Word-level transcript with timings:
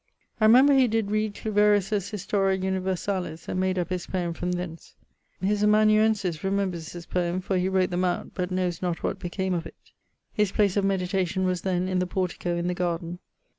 I 0.39 0.45
remember 0.45 0.73
he 0.73 0.87
did 0.87 1.11
read 1.11 1.35
Cluverius's 1.35 2.09
Historia 2.09 2.57
Universalis, 2.57 3.47
and 3.47 3.59
made 3.59 3.77
up 3.77 3.91
his 3.91 4.07
poeme 4.07 4.33
from 4.33 4.53
thence. 4.53 4.95
His 5.41 5.63
amanuensis 5.63 6.43
remembers 6.43 6.91
this 6.91 7.05
poeme, 7.05 7.39
for 7.39 7.55
he 7.55 7.69
wrote 7.69 7.91
them 7.91 8.05
out, 8.05 8.33
but 8.33 8.49
knows. 8.49 8.79
His 10.33 10.51
place 10.53 10.75
of 10.75 10.85
meditation 10.85 11.43
was 11.43 11.61
then 11.61 11.87
in 11.87 11.99
the 11.99 12.07
portico 12.07 12.55
in 12.57 12.65
the 12.65 12.73
garden. 12.73 13.19